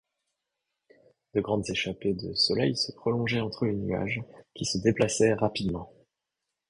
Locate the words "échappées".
1.69-2.15